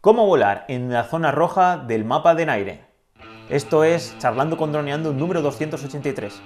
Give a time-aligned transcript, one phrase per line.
[0.00, 2.84] ¿Cómo volar en la zona roja del mapa de Naire?
[3.48, 6.40] Esto es Charlando con Droneando número 283.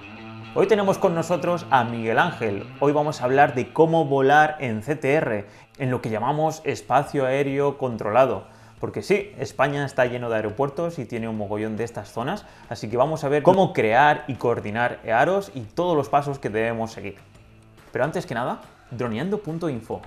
[0.55, 2.67] Hoy tenemos con nosotros a Miguel Ángel.
[2.81, 5.45] Hoy vamos a hablar de cómo volar en CTR,
[5.77, 8.47] en lo que llamamos espacio aéreo controlado.
[8.81, 12.89] Porque sí, España está lleno de aeropuertos y tiene un mogollón de estas zonas, así
[12.89, 16.93] que vamos a ver cómo crear y coordinar EAROS y todos los pasos que debemos
[16.93, 17.17] seguir.
[17.93, 18.63] Pero antes que nada,
[18.93, 20.01] droneando.info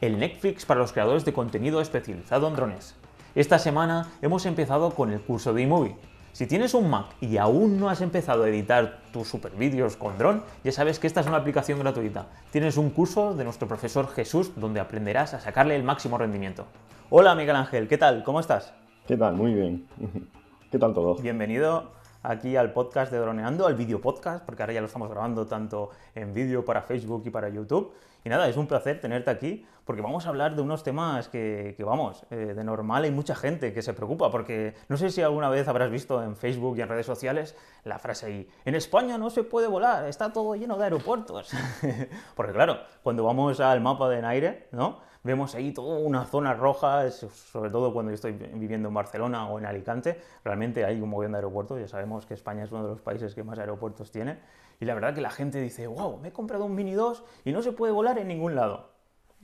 [0.00, 2.94] el Netflix para los creadores de contenido especializado en drones.
[3.34, 5.96] Esta semana hemos empezado con el curso de iMovie.
[6.32, 10.18] Si tienes un Mac y aún no has empezado a editar tus super vídeos con
[10.18, 12.26] dron, ya sabes que esta es una aplicación gratuita.
[12.50, 16.66] Tienes un curso de nuestro profesor Jesús donde aprenderás a sacarle el máximo rendimiento.
[17.10, 18.24] Hola Miguel Ángel, ¿qué tal?
[18.24, 18.74] ¿Cómo estás?
[19.06, 19.34] ¿Qué tal?
[19.34, 19.86] Muy bien.
[20.70, 21.14] ¿Qué tal todo?
[21.16, 21.92] Bienvenido
[22.24, 25.90] aquí al podcast de Droneando, al vídeo podcast, porque ahora ya lo estamos grabando tanto
[26.14, 27.92] en vídeo para Facebook y para YouTube.
[28.24, 31.76] Y nada, es un placer tenerte aquí, porque vamos a hablar de unos temas que,
[31.84, 35.50] vamos, eh, de normal hay mucha gente que se preocupa, porque no sé si alguna
[35.50, 39.28] vez habrás visto en Facebook y en redes sociales la frase ahí, en España no
[39.28, 41.52] se puede volar, está todo lleno de aeropuertos.
[42.34, 45.00] porque claro, cuando vamos al mapa de Naire, ¿no?
[45.24, 49.58] vemos ahí toda una zona roja, sobre todo cuando yo estoy viviendo en Barcelona o
[49.58, 52.90] en Alicante, realmente hay un montón de aeropuertos, ya sabemos que España es uno de
[52.90, 54.38] los países que más aeropuertos tiene,
[54.84, 57.52] y la verdad que la gente dice, wow, me he comprado un Mini 2 y
[57.52, 58.90] no se puede volar en ningún lado.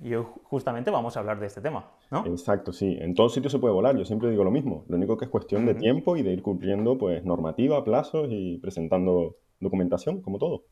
[0.03, 0.13] Y
[0.45, 2.27] justamente vamos a hablar de este tema, ¿no?
[2.27, 2.99] Exacto, sí.
[3.01, 4.85] En todos sitios se puede volar, yo siempre digo lo mismo.
[4.89, 8.59] Lo único que es cuestión de tiempo y de ir cumpliendo pues normativa, plazos y
[8.59, 10.65] presentando documentación, como todo.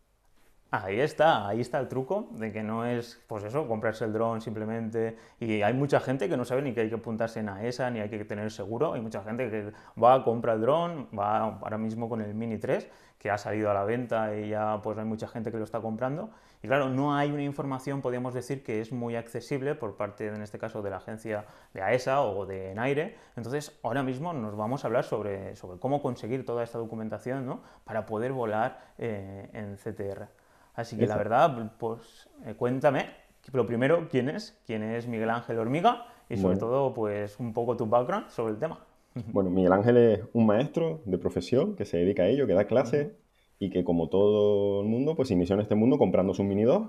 [0.71, 4.43] Ahí está, ahí está el truco de que no es, pues eso, comprarse el dron
[4.43, 5.17] simplemente.
[5.41, 8.01] Y hay mucha gente que no sabe ni que hay que apuntarse en AESA, ni
[8.01, 8.93] hay que tener seguro.
[8.93, 12.59] Hay mucha gente que va, a comprar el dron, va ahora mismo con el Mini
[12.59, 12.87] 3,
[13.19, 15.81] que ha salido a la venta y ya pues hay mucha gente que lo está
[15.81, 16.29] comprando.
[16.63, 20.43] Y claro, no hay una información, podríamos decir, que es muy accesible por parte, en
[20.43, 23.17] este caso, de la agencia de AESA o de Naire.
[23.37, 27.63] Entonces, ahora mismo nos vamos a hablar sobre, sobre cómo conseguir toda esta documentación ¿no?
[27.85, 30.29] para poder volar eh, en CTR.
[30.79, 33.07] Así que la verdad, pues eh, cuéntame,
[33.53, 34.57] lo primero, ¿quién es?
[34.65, 36.07] ¿Quién es Miguel Ángel Hormiga?
[36.31, 38.79] Y sobre todo, pues un poco tu background sobre el tema.
[39.33, 42.69] Bueno, Miguel Ángel es un maestro de profesión que se dedica a ello, que da
[42.69, 43.11] clases
[43.59, 46.85] y que como todo el mundo, pues inició en este mundo comprando su Mini 2.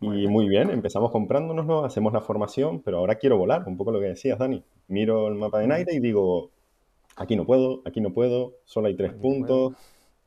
[0.00, 4.00] Y muy bien, empezamos comprándonoslo, hacemos la formación, pero ahora quiero volar, un poco lo
[4.00, 4.64] que decías, Dani.
[4.88, 6.50] Miro el mapa de aire y digo,
[7.14, 9.74] aquí no puedo, aquí no puedo, solo hay tres puntos,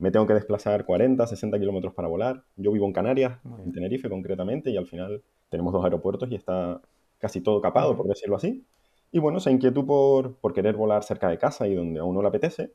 [0.03, 2.43] me tengo que desplazar 40, 60 kilómetros para volar.
[2.57, 6.81] Yo vivo en Canarias, en Tenerife concretamente, y al final tenemos dos aeropuertos y está
[7.19, 8.65] casi todo capado, por decirlo así.
[9.13, 12.21] Y bueno, esa inquietud por, por querer volar cerca de casa y donde a uno
[12.21, 12.73] le apetece,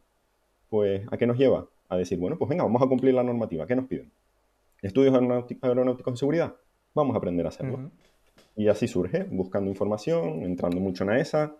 [0.70, 1.66] pues ¿a qué nos lleva?
[1.90, 3.66] A decir, bueno, pues venga, vamos a cumplir la normativa.
[3.66, 4.10] ¿Qué nos piden?
[4.80, 5.14] ¿Estudios
[5.60, 6.54] aeronáuticos de seguridad?
[6.94, 7.90] Vamos a aprender a hacerlo.
[8.56, 11.56] Y así surge, buscando información, entrando mucho en AESA.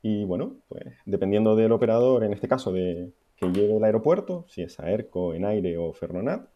[0.00, 3.10] Y bueno, pues dependiendo del operador, en este caso de,
[3.42, 6.48] que llegue el aeropuerto, si es AERCO, en aire o Fernonat,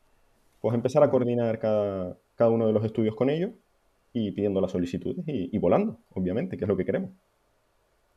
[0.61, 3.51] pues empezar a coordinar cada, cada uno de los estudios con ellos
[4.13, 7.11] y pidiendo las solicitudes y, volando, obviamente, que es lo que queremos.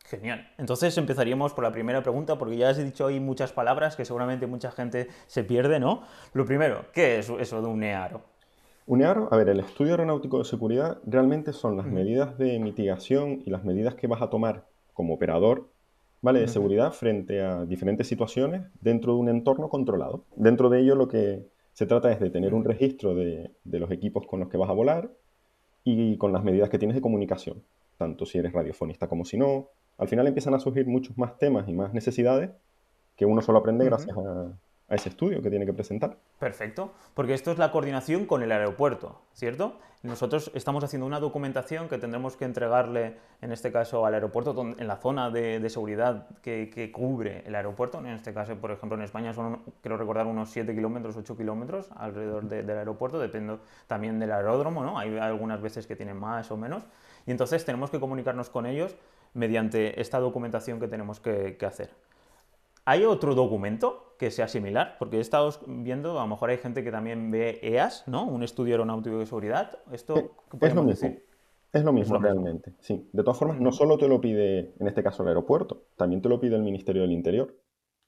[0.06, 0.50] Genial.
[0.58, 4.48] Entonces empezaríamos por la primera pregunta, porque ya has dicho ahí muchas palabras que seguramente
[4.48, 6.04] mucha gente se pierde, ¿no?
[6.34, 8.22] Lo primero, ¿qué es eso de un EARO?
[8.88, 13.44] Un EARO, a ver, el estudio aeronáutico de seguridad realmente son las medidas de mitigación
[13.46, 15.70] y las medidas que vas a tomar como operador
[16.22, 16.42] ¿vale?
[16.42, 20.26] de seguridad frente a diferentes situaciones dentro de un entorno controlado.
[20.36, 24.28] Dentro de ello lo que se trata es de tener un registro de, los equipos
[24.28, 25.12] con los que vas a volar
[25.84, 27.64] y con las medidas que tienes de comunicación,
[27.98, 29.70] tanto si eres radiofonista como si no.
[29.98, 32.52] Al final empiezan a surgir muchos más temas y más necesidades
[33.16, 34.54] que uno solo aprende gracias a,
[34.90, 36.18] a ese estudio que tiene que presentar.
[36.40, 39.78] Perfecto, porque esto es la coordinación con el aeropuerto, ¿cierto?
[40.02, 44.88] Nosotros estamos haciendo una documentación que tendremos que entregarle, en este caso, al aeropuerto, en
[44.88, 48.00] la zona de, seguridad que, cubre el aeropuerto.
[48.00, 51.90] En este caso, por ejemplo, en España son, quiero recordar, unos 7 kilómetros, 8 kilómetros
[51.98, 53.58] alrededor del aeropuerto, depende
[53.88, 54.98] también del aeródromo, ¿no?
[54.98, 56.84] Hay algunas veces que tienen más o menos.
[57.26, 58.96] Y entonces tenemos que comunicarnos con ellos
[59.34, 61.90] mediante esta documentación que tenemos que hacer.
[62.86, 64.98] ¿Hay otro documento que sea similar?
[65.00, 68.26] Porque he estado viendo, a lo mejor hay gente que también ve EAS, ¿no?
[68.26, 69.80] Un estudio aeronáutico de seguridad.
[69.92, 71.10] ¿Esto es lo mismo.
[71.72, 73.08] Es lo mismo realmente, sí.
[73.14, 76.28] De todas formas, no solo te lo pide, en este caso, el aeropuerto, también te
[76.28, 77.56] lo pide el Ministerio del Interior.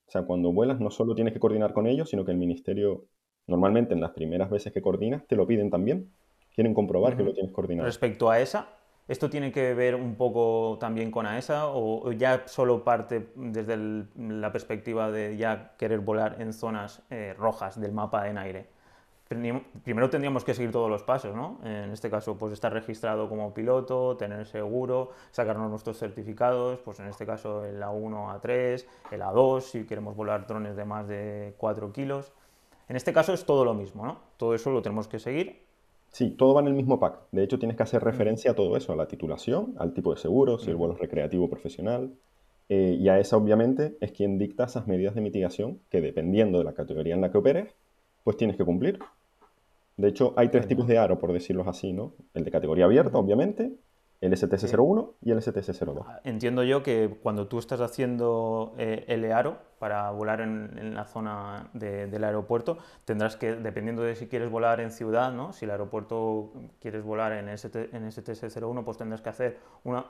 [0.08, 3.06] O sea, cuando vuelas no solo tienes que coordinar con ellos, sino que el Ministerio,
[3.48, 6.12] normalmente en las primeras veces que coordinas, te lo piden también.
[6.54, 7.86] Quieren comprobar que lo tienes coordinado.
[7.86, 8.68] Respecto a esa,
[9.08, 14.52] ¿Esto tiene que ver un poco también con AESA o ya solo parte desde la
[14.52, 18.82] perspectiva de ya querer volar en zonas eh, rojas del mapa en aire?
[19.84, 21.60] primero tendríamos que seguir todos los pasos, ¿no?
[21.64, 27.08] En este caso, pues estar registrado como piloto, tener seguro, sacarnos nuestros certificados, pues en
[27.08, 31.94] este caso el A1, A3, el A2, si queremos volar drones de más de 4
[31.94, 32.34] kilos.
[32.90, 34.20] En este caso es todo lo mismo, ¿no?
[34.36, 35.71] Todo eso lo tenemos que seguir.
[36.12, 37.20] Sí, todo va en el mismo pack.
[37.32, 40.20] De hecho, tienes que hacer referencia a todo eso, a la titulación, al tipo de
[40.20, 42.14] seguro, si el vuelo es recreativo o profesional.
[42.70, 46.66] Eh, y a esa, obviamente, es quien dicta esas medidas de mitigación que, dependiendo de
[46.66, 47.74] la categoría en la que operes,
[48.24, 49.00] pues tienes que cumplir.
[49.98, 52.14] De hecho, hay tres tipos de aro, por decirlo así, ¿no?
[52.34, 53.74] El de categoría abierta, obviamente,
[54.22, 56.06] el STS-01 y el STS-02.
[56.08, 61.06] Ah, entiendo yo que cuando tú estás haciendo eh, el aro para volar en, la
[61.06, 65.54] zona del aeropuerto, tendrás que, dependiendo de si quieres volar en ciudad, ¿no?
[65.54, 70.06] si el aeropuerto quieres volar en, ST, en STS-01, pues tendrás que hacer una,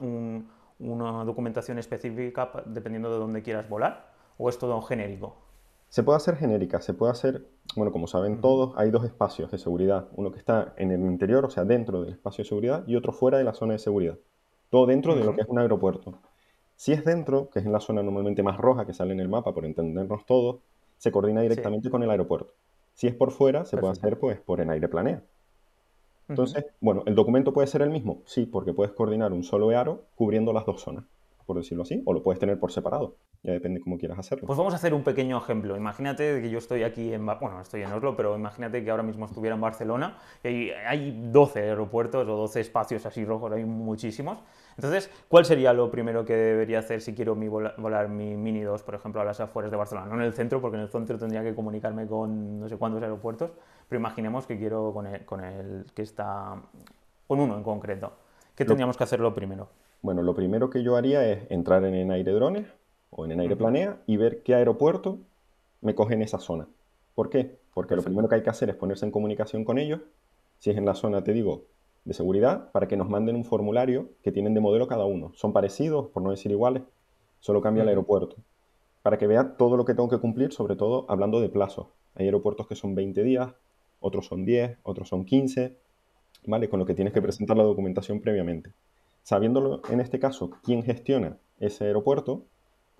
[0.80, 5.51] una documentación específica dependiendo de dónde quieras volar, o es todo genérico.
[5.92, 7.46] Se puede hacer genérica, se puede hacer,
[7.76, 11.44] bueno, como saben todos, hay dos espacios de seguridad, uno que está en el interior,
[11.44, 14.18] o sea, dentro del espacio de seguridad, y otro fuera de la zona de seguridad.
[14.70, 16.14] Todo dentro de lo que es un aeropuerto.
[16.78, 19.28] Si es dentro, que es en la zona normalmente más roja que sale en el
[19.28, 20.62] mapa, por entendernos todos,
[20.98, 22.54] se coordina directamente con el aeropuerto.
[22.94, 25.22] Si es por fuera, se puede hacer pues por en aire planea.
[26.30, 28.22] Entonces, bueno, ¿el documento puede ser el mismo?
[28.24, 31.04] Sí, porque puedes coordinar un solo EARO cubriendo las dos zonas
[31.52, 33.16] por decirlo así, o lo puedes tener por separado.
[33.44, 34.46] Ya depende cómo quieras hacerlo.
[34.46, 35.76] Pues vamos a hacer un pequeño ejemplo.
[35.76, 39.26] Imagínate que yo estoy aquí en, bueno, estoy en Oslo, pero imagínate que ahora mismo
[39.26, 44.38] estuviera en Barcelona y hay, 12 aeropuertos o 12 espacios así rojos, hay muchísimos.
[44.76, 48.94] Entonces, ¿cuál sería lo primero que debería hacer si quiero volar, mi Mini 2, por
[48.94, 50.06] ejemplo, a las afueras de Barcelona?
[50.08, 53.02] No en el centro, porque en el centro tendría que comunicarme con no sé cuántos
[53.02, 53.50] aeropuertos,
[53.90, 56.62] pero imaginemos que quiero con el, con el que está,
[57.26, 58.12] con uno en concreto.
[58.54, 59.68] ¿Qué tendríamos que hacer lo primero?
[60.04, 62.81] Bueno, lo primero que yo haría es entrar en Enaire Drones
[63.12, 65.20] o en Enaire Planea y ver qué aeropuerto
[65.82, 66.68] me coge en esa zona.
[67.14, 67.60] ¿Por qué?
[67.74, 70.02] Porque lo primero que hay que hacer es ponerse en comunicación con ellos,
[70.60, 71.66] si es en la zona, te digo,
[72.06, 75.32] de seguridad, para que nos manden un formulario que tienen de modelo cada uno.
[75.36, 76.84] Son parecidos, por no decir iguales,
[77.40, 78.38] solo cambia el aeropuerto.
[79.04, 81.88] Para que vea todo lo que tengo que cumplir, sobre todo hablando de plazos.
[82.16, 83.52] Hay aeropuertos que son 20 días,
[84.00, 85.78] otros son 10, otros son 15,
[86.46, 86.70] ¿vale?
[86.70, 88.72] Con lo que tienes que presentar la documentación previamente.
[89.24, 92.46] Sabiéndolo en este caso quién gestiona ese aeropuerto,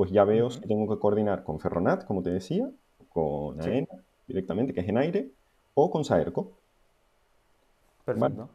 [0.02, 2.68] pues ya veo si tengo que coordinar con Ferronat, como te decía,
[3.10, 5.30] con AENA directamente, que es en aire,
[5.76, 6.54] o con Saerco.
[8.04, 8.50] Perfecto.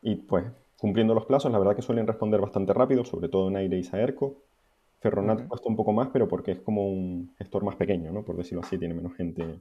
[0.00, 0.46] Y pues
[0.78, 3.84] cumpliendo los plazos, la verdad que suelen responder bastante rápido, sobre todo en aire y
[3.84, 4.36] Saerco.
[5.00, 8.22] Ferronat cuesta un poco más, pero porque es como un gestor más pequeño, ¿no?
[8.22, 9.60] Por decirlo así, tiene menos gente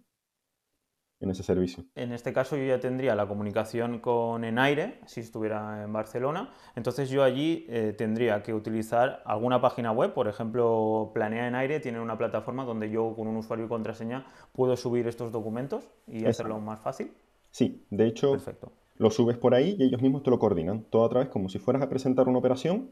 [1.25, 1.83] en ese servicio.
[1.95, 7.09] En este caso yo ya tendría la comunicación con Enaire, si estuviera en Barcelona, entonces
[7.09, 12.17] yo allí eh, tendría que utilizar alguna página web, por ejemplo Planea Enaire tiene una
[12.17, 16.79] plataforma donde yo con un usuario y contraseña puedo subir estos documentos y hacerlo más
[16.79, 17.11] fácil.
[17.51, 18.37] Sí, de hecho
[18.97, 21.59] lo subes por ahí y ellos mismos te lo coordinan, todo otra vez como si
[21.59, 22.91] fueras a presentar una operación,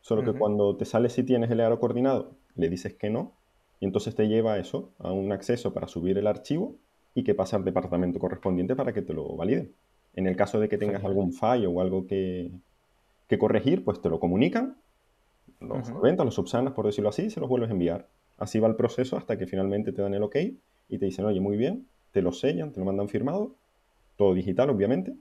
[0.00, 3.32] solo que cuando te sale si tienes el aro coordinado, le dices que no,
[3.78, 6.76] y entonces te lleva a eso, a un acceso para subir el archivo
[7.14, 9.70] y que pasa al departamento correspondiente para que te lo valide.
[10.14, 12.50] En el caso de que tengas algún fallo o algo que,
[13.38, 14.76] corregir, pues te lo comunican,
[15.60, 18.08] los uh los subsanas, por decirlo así, y se los vuelves a enviar.
[18.38, 20.36] Así va el proceso hasta que finalmente te dan el ok
[20.88, 23.54] y te dicen, oye, muy bien, te lo sellan, te lo mandan firmado,
[24.16, 25.14] todo digital, obviamente,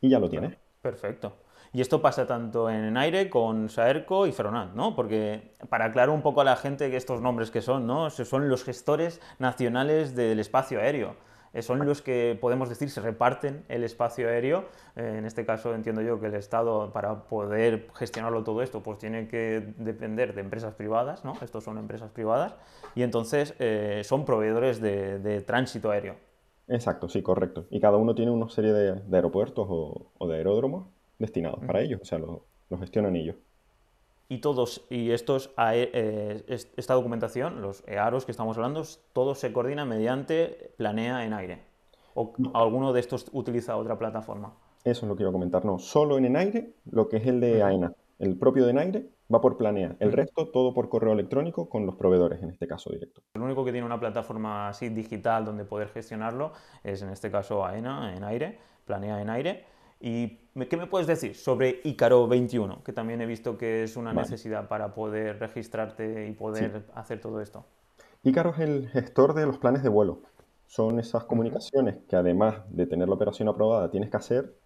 [0.00, 0.56] y ya lo tienes.
[0.80, 1.34] Perfecto.
[1.72, 4.96] Y esto pasa tanto en aire con Saerco y Ferronat, ¿no?
[4.96, 8.10] Porque para aclarar un poco a la gente que estos nombres que son, ¿no?
[8.10, 11.14] Son los gestores nacionales del espacio aéreo.
[11.52, 14.66] Eh, son los que podemos decir se reparten el espacio aéreo.
[14.96, 18.98] Eh, en este caso entiendo yo que el Estado para poder gestionarlo todo esto pues
[18.98, 21.34] tiene que depender de empresas privadas, ¿no?
[21.42, 22.54] Estos son empresas privadas
[22.94, 26.16] y entonces eh, son proveedores de, tránsito aéreo.
[26.68, 27.66] Exacto, sí, correcto.
[27.70, 30.86] Y cada uno tiene una serie de, aeropuertos o, de aeródromos
[31.18, 33.36] destinados para ellos, o sea, lo, lo gestionan ellos
[34.30, 36.42] y todos y estos eh,
[36.76, 41.64] esta documentación, los EAROS que estamos hablando, todos se coordinan mediante Planea en aire.
[42.14, 44.54] ¿O alguno de estos utiliza otra plataforma?
[44.84, 45.64] Eso es lo que iba a comentar.
[45.64, 49.40] No, solo en aire lo que es el de AENA, el propio de aire va
[49.40, 49.96] por Planea.
[49.98, 53.22] El resto todo por correo electrónico con los proveedores, en este caso directo.
[53.34, 56.52] El único que tiene una plataforma así digital donde poder gestionarlo
[56.84, 59.64] es en este caso AENA en aire, Planea en aire.
[60.00, 60.38] ¿Y
[60.68, 62.82] qué me puedes decir sobre Icaro 21?
[62.82, 67.40] Que también he visto que es una necesidad para poder registrarte y poder hacer todo
[67.40, 67.66] esto.
[68.22, 70.20] Icaro es el gestor de los planes de vuelo.
[70.66, 74.56] Son esas comunicaciones que además de tener la operación aprobada tienes que hacer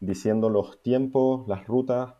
[0.00, 2.14] diciendo los tiempos, las rutas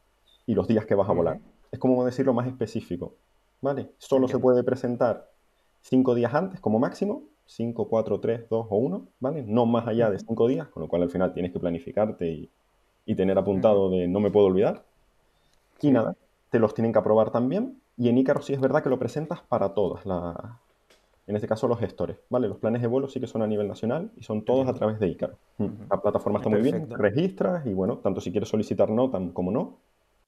[0.46, 1.40] y los días que vas a volar.
[1.70, 3.14] Es como decirlo más específico.
[3.60, 3.92] ¿Vale?
[3.98, 5.30] Solo se puede presentar
[5.80, 9.42] cinco días antes como máximo, 5, 4, 3, 2 o 1, ¿vale?
[9.42, 12.50] No más allá de cinco días, con lo cual al final tienes que planificarte y,
[13.06, 14.84] y tener apuntado de no me puedo olvidar.
[15.80, 16.16] Y nada,
[16.50, 17.80] te los tienen que aprobar también.
[17.96, 20.58] Y en Ícaro sí es verdad que lo presentas para todas, la,
[21.26, 22.46] en este caso los gestores, ¿vale?
[22.48, 25.00] Los planes de vuelo sí que son a nivel nacional y son todos a través
[25.00, 25.36] de Ícaro.
[25.90, 29.78] La plataforma está muy bien, registras y bueno, tanto si quieres solicitar NOTAM como no,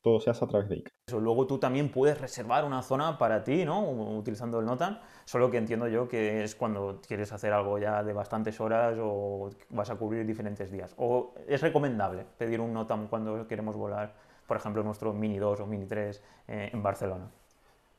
[0.03, 1.21] todo se hace a través de Ícaro.
[1.21, 3.91] Luego tú también puedes reservar una zona para ti, ¿no?
[4.17, 8.13] Utilizando el NOTAM, solo que entiendo yo que es cuando quieres hacer algo ya de
[8.13, 10.95] bastantes horas o vas a cubrir diferentes días.
[10.99, 14.15] O es recomendable pedir un NOTAM cuando queremos volar,
[14.47, 17.31] por ejemplo, nuestro Mini 2 o Mini 3 eh, en Barcelona.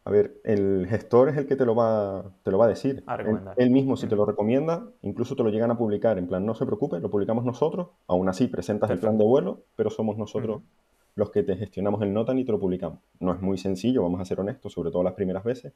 [0.05, 3.03] A ver, el gestor es el que te lo va, te lo va a decir.
[3.05, 3.53] A recomendar.
[3.57, 6.17] Él, mismo, si te lo recomienda, incluso te lo llegan a publicar.
[6.17, 7.89] En plan, no se preocupe, lo publicamos nosotros.
[8.07, 10.61] Aún así, presentas el plan de vuelo, pero somos nosotros
[11.19, 12.99] los que te gestionamos el NOTAN y te lo publicamos.
[13.19, 15.73] No es muy sencillo, vamos a ser honestos, sobre todo las primeras veces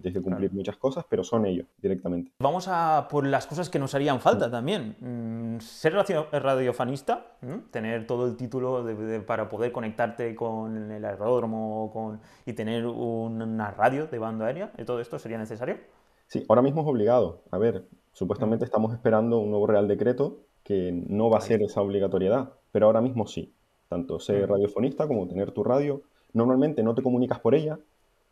[0.00, 2.32] tienes que cumplir muchas cosas, pero son ellos directamente.
[2.38, 4.96] Vamos a por las cosas que nos harían falta también.
[5.00, 7.36] Mm, ser radiofanista,
[7.70, 8.84] tener todo el título
[9.26, 14.84] para poder conectarte con el aeródromo con, y tener una radio de banda aérea, ¿y
[14.84, 15.78] todo esto sería necesario?
[16.26, 17.44] Sí, ahora mismo es obligado.
[17.50, 21.80] A ver, supuestamente estamos esperando un nuevo Real Decreto que no va a ser esa
[21.80, 23.54] obligatoriedad, pero ahora mismo sí.
[23.88, 26.02] Tanto ser radiofonista como tener tu radio.
[26.32, 27.78] Normalmente no te comunicas por ella,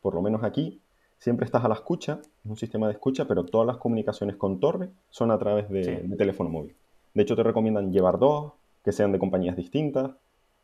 [0.02, 0.80] por lo menos aquí,
[1.18, 4.60] siempre estás a la escucha, es un sistema de escucha, pero todas las comunicaciones con
[4.60, 6.74] torre son a través de, teléfono móvil.
[7.14, 8.52] De hecho, te recomiendan llevar dos,
[8.84, 10.10] que sean de compañías distintas,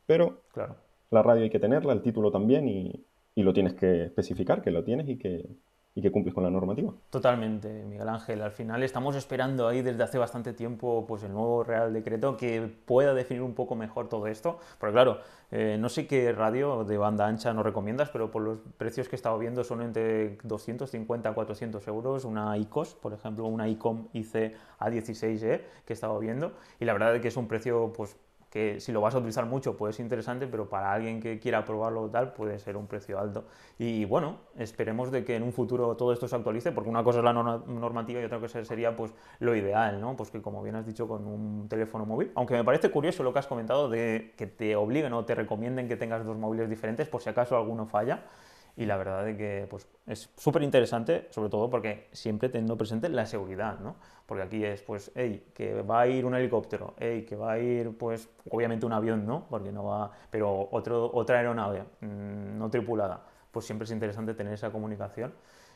[0.06, 0.76] pero claro.
[1.10, 3.04] la radio hay que tenerla, el título también, y,
[3.34, 5.48] y lo tienes que especificar, que lo tienes y que,
[5.94, 6.92] y que cumples con la normativa.
[7.10, 8.42] Totalmente, Miguel Ángel.
[8.42, 12.70] Al final estamos esperando ahí desde hace bastante tiempo pues el nuevo Real Decreto que
[12.84, 14.60] pueda definir un poco mejor todo esto.
[14.78, 15.18] Porque claro,
[15.50, 19.16] eh, no sé qué radio de banda ancha nos recomiendas, pero por los precios que
[19.16, 22.24] he estado viendo son entre 250 a 400 euros.
[22.24, 26.52] Una ICOS, por ejemplo, una ICOM IC A16E que he estado viendo.
[26.78, 28.16] Y la verdad es que es un precio pues
[28.50, 31.64] que si lo vas a utilizar mucho puede ser interesante, pero para alguien que quiera
[31.64, 33.44] probarlo tal puede ser un precio alto.
[33.78, 37.18] Y bueno, esperemos de que en un futuro todo esto se actualice, porque una cosa
[37.18, 40.16] es la normativa y otra cosa sería pues lo ideal, ¿no?
[40.16, 43.32] Pues que como bien has dicho con un teléfono móvil, aunque me parece curioso lo
[43.32, 47.08] que has comentado de que te obliguen o te recomienden que tengas dos móviles diferentes
[47.08, 48.24] por si acaso alguno falla
[48.76, 53.08] y la verdad es que pues, es súper interesante, sobre todo porque siempre teniendo presente
[53.08, 53.96] la seguridad, ¿no?
[54.26, 57.58] Porque aquí es, pues, hey, que va a ir un helicóptero, hey, que va a
[57.58, 59.46] ir, pues, obviamente un avión, ¿no?
[59.48, 64.52] Porque no va, pero otro, otra aeronave mm, no tripulada, pues siempre es interesante tener
[64.54, 65.32] esa comunicación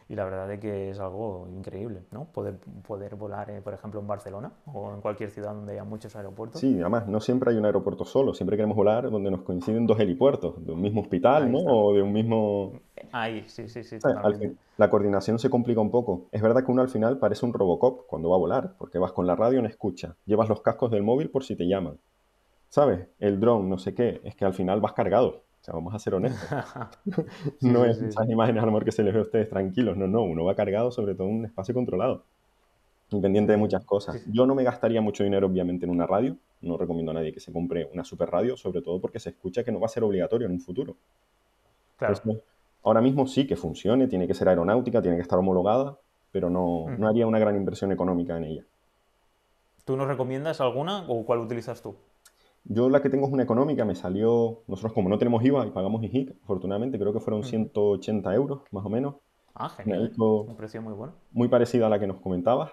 [0.09, 2.27] y la verdad es que es algo increíble, ¿no?
[2.27, 6.15] Poder, poder volar, eh, por ejemplo, en Barcelona o en cualquier ciudad donde haya muchos
[6.15, 6.61] aeropuertos.
[6.61, 9.99] Sí, además, no siempre hay un aeropuerto solo, siempre queremos volar donde nos coinciden dos
[9.99, 11.59] helipuertos, de un mismo hospital, ¿no?
[11.61, 12.81] O de un mismo...
[13.13, 13.97] Ahí, sí, sí, sí.
[14.77, 16.27] la coordinación se complica un poco.
[16.33, 19.13] Es verdad que uno al final parece un Robocop cuando va a volar, porque vas
[19.13, 21.99] con la radio en escucha, llevas los cascos del móvil por si te llaman.
[22.69, 23.07] ¿Sabes?
[23.21, 25.45] El dron, no sé qué, es que al final vas cargado.
[25.65, 26.47] O sea, vamos a ser honestos.
[27.63, 30.45] no es esas imágenes amor que se les ve a ustedes tranquilos, no, no, uno
[30.45, 32.23] va cargado sobre todo en un espacio controlado,
[33.09, 34.23] independiente de muchas cosas.
[34.31, 37.41] Yo no me gastaría mucho dinero, obviamente, en una radio, no recomiendo a nadie que
[37.41, 40.05] se compre una super radio, sobre todo porque se escucha que no va a ser
[40.05, 40.97] obligatorio en un futuro.
[41.97, 42.15] Claro.
[42.83, 45.97] ahora mismo sí que funcione, tiene que ser aeronáutica, tiene que estar homologada,
[46.31, 48.65] pero no, no haría una gran inversión económica en ella.
[49.87, 51.97] ¿Tú nos recomiendas alguna o cuál utilizas tú?
[52.65, 55.71] Yo la que tengo es una económica, me salió, nosotros como no tenemos IVA y
[55.71, 59.17] pagamos IHIC, afortunadamente, creo que fueron 180 euros, más o menos.
[59.55, 60.13] Ah, genial.
[60.17, 61.13] Un precio muy bueno.
[61.33, 62.73] Muy parecida a la que nos comentabas,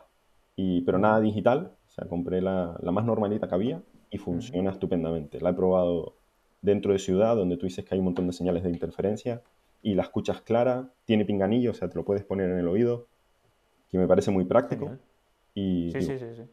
[0.56, 1.74] y, pero nada digital.
[1.88, 5.42] O sea, compré la, la más normalita que había y funciona estupendamente.
[5.42, 6.16] La he probado
[6.62, 9.42] dentro de ciudad, donde tú dices que hay un montón de señales de interferencia
[9.82, 13.08] y la escuchas clara, tiene pinganillo, o sea, te lo puedes poner en el oído,
[13.90, 14.98] que me parece muy práctico.
[15.54, 16.44] Y, sí, sí, sí, sí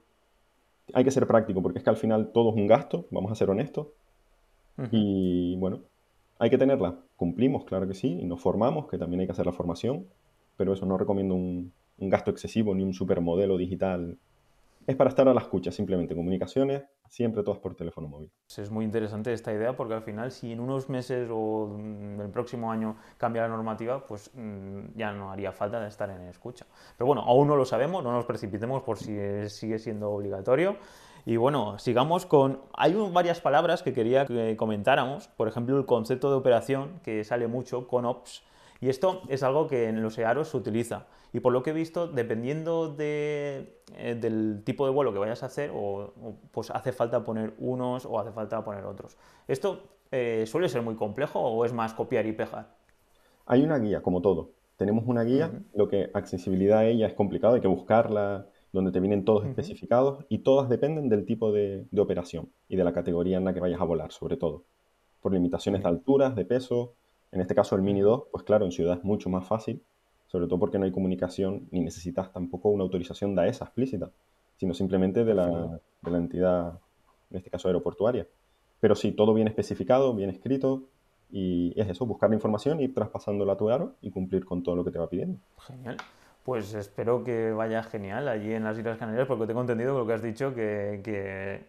[0.95, 3.35] hay que ser práctico porque es que al final todo es un gasto, vamos a
[3.35, 3.89] ser honestos.
[4.93, 5.81] Y bueno,
[6.39, 6.99] hay que tenerla.
[7.17, 10.07] Cumplimos, claro que sí, y nos formamos, que también hay que hacer la formación,
[10.57, 14.19] pero eso no recomiendo un, un gasto excesivo ni un supermodelo digital
[14.89, 18.33] es para estar a la escucha, simplemente comunicaciones, siempre todas por teléfono móvil.
[18.57, 22.73] Es muy interesante esta idea porque al final si en unos meses o el próximo
[22.73, 26.65] año cambia la normativa, pues mm, ya no haría falta de estar en escucha.
[26.97, 29.15] Pero bueno, aún no lo sabemos, no nos precipitemos por si
[29.51, 30.77] sigue siendo obligatorio.
[31.27, 32.63] Y bueno, sigamos con...
[32.73, 37.47] Hay varias palabras que quería que comentáramos, por ejemplo el concepto de operación que sale
[37.47, 38.43] mucho con OPS
[38.81, 41.07] y esto es algo que en los EAROS se utiliza.
[41.33, 45.43] Y por lo que he visto, dependiendo de, eh, del tipo de vuelo que vayas
[45.43, 46.15] a hacer, o,
[46.53, 49.17] pues hace falta poner unos o hace falta poner otros.
[49.47, 52.77] ¿Esto eh, suele ser muy complejo o es más copiar y pegar?
[53.47, 54.51] Hay una guía, como todo.
[54.77, 59.01] tenemos una guía, lo que accesibilidad a ella es complicado, hay que buscarla, donde te
[59.01, 63.45] vienen todos especificados y todas dependen del tipo de, operación y de la categoría en
[63.45, 64.65] la que vayas a volar, sobre todo.
[65.21, 66.95] Por limitaciones de alturas, de peso.
[67.33, 69.83] En este caso, el Mini 2, pues claro, en ciudad es mucho más fácil,
[70.27, 74.11] sobre todo porque no hay comunicación ni necesitas tampoco una autorización de esa explícita,
[74.57, 76.79] sino simplemente de la, de la entidad,
[77.31, 78.27] en este caso aeroportuaria.
[78.81, 80.85] Pero sí, todo bien especificado, bien escrito,
[81.31, 84.77] y es eso, buscar la información, ir traspasándola a tu aro y cumplir con todo
[84.77, 85.39] lo que te va pidiendo.
[85.67, 85.97] Genial.
[86.49, 90.15] Pues espero que vaya genial allí en las Islas Canarias, porque tengo entendido lo que
[90.15, 91.67] has dicho, que,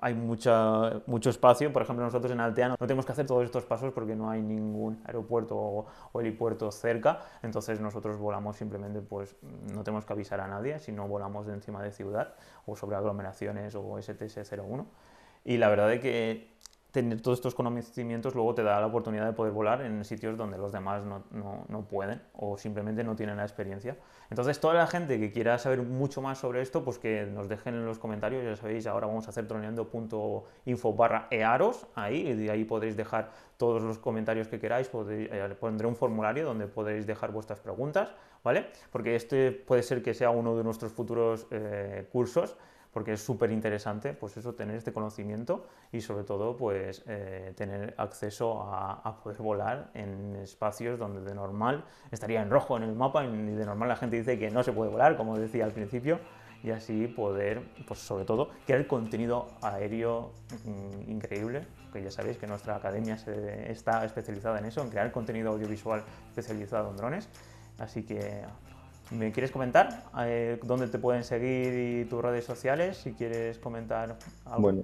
[0.00, 1.70] hay mucha, mucho espacio.
[1.70, 4.40] Por ejemplo, nosotros en Altea no tenemos que hacer todos estos pasos porque no hay
[4.40, 7.20] ningún aeropuerto o, helipuerto cerca.
[7.42, 9.36] Entonces nosotros volamos simplemente, pues
[9.74, 12.32] no tenemos que avisar a nadie, si no volamos de encima de ciudad
[12.64, 14.86] o sobre aglomeraciones o STS-01.
[15.44, 16.53] Y la verdad es que
[16.94, 20.56] tener todos estos conocimientos luego te da la oportunidad de poder volar en sitios donde
[20.56, 23.96] los demás no, no, no, pueden o simplemente no tienen la experiencia.
[24.30, 27.74] Entonces, toda la gente que quiera saber mucho más sobre esto, pues que nos dejen
[27.74, 32.64] en los comentarios, ya sabéis, ahora vamos a hacer troneando.info barra earos, ahí, y ahí
[32.64, 37.32] podréis dejar todos los comentarios que queráis, podéis, eh, pondré un formulario donde podéis dejar
[37.32, 38.68] vuestras preguntas, ¿vale?
[38.92, 42.56] Porque este puede ser que sea uno de nuestros futuros eh, cursos,
[42.94, 47.92] porque es súper interesante, pues eso, tener este conocimiento y sobre todo, pues eh, tener
[47.98, 53.24] acceso a, poder volar en espacios donde de normal estaría en rojo en el mapa
[53.24, 56.20] y de normal la gente dice que no se puede volar, como decía al principio,
[56.62, 60.30] y así poder, pues sobre todo, crear contenido aéreo
[60.64, 65.10] mm, increíble, que ya sabéis que nuestra academia se, está especializada en eso, en crear
[65.10, 67.28] contenido audiovisual especializado en drones,
[67.78, 68.44] así que
[69.10, 72.96] ¿Me quieres comentar eh, dónde te pueden seguir y tus redes sociales?
[72.96, 74.62] Si quieres comentar algo.
[74.62, 74.82] Bueno,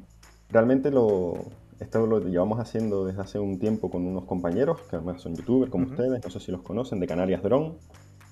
[0.50, 1.35] realmente lo,
[1.79, 5.71] esto lo llevamos haciendo desde hace un tiempo con unos compañeros que además son youtubers
[5.71, 7.75] como ustedes, no sé si los conocen, de Canarias Drone.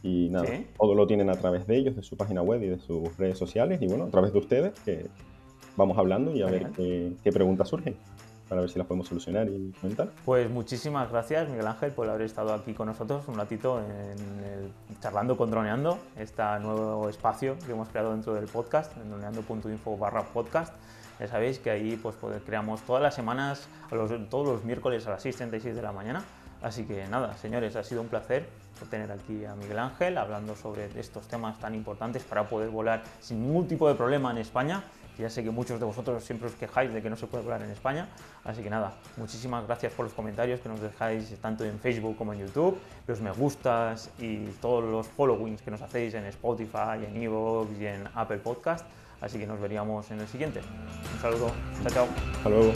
[0.03, 0.47] Y nada,
[0.79, 3.37] todo lo tienen a través de ellos, de su página web y de sus redes
[3.37, 3.83] sociales.
[3.83, 5.07] Y bueno, a través de ustedes, que
[5.77, 7.97] vamos hablando y a ver qué, qué preguntas surgen
[8.49, 10.11] para ver si las podemos solucionar y comentar.
[10.25, 14.73] Pues muchísimas gracias, Miguel Ángel, por haber estado aquí con nosotros un ratito en el,
[15.01, 20.23] charlando con Droneando, este nuevo espacio que hemos creado dentro del podcast, en droneando.info barra
[20.23, 20.73] podcast.
[21.21, 23.69] Ya sabéis que ahí pues, creamos todas las semanas,
[24.31, 26.25] todos los miércoles a las 6.36 de la mañana.
[26.63, 28.47] Así que nada, señores, ha sido un placer
[28.91, 33.43] tener aquí a Miguel Ángel hablando sobre estos temas tan importantes para poder volar sin
[33.43, 34.85] ningún tipo de problema en España
[35.19, 37.63] ya sé que muchos de vosotros siempre os quejáis de que no se puede hablar
[37.63, 38.09] en España,
[38.45, 42.33] así que nada, muchísimas gracias por los comentarios que nos dejáis tanto en Facebook como
[42.33, 47.23] en YouTube, los me gustas y todos los followings que nos hacéis en Spotify, en
[47.23, 48.87] Evox y en Apple Podcast,
[49.21, 50.61] así que nos veríamos en el siguiente.
[51.15, 51.53] Un saludo,
[51.83, 52.09] chao chao.
[52.37, 52.73] Hasta luego.